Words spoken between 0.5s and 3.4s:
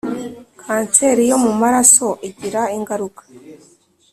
Kanseri yomumaraso igira ingaruka